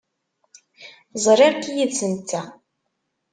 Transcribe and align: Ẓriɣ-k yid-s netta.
Ẓriɣ-k 1.23 1.65
yid-s 1.75 1.99
netta. 2.11 2.41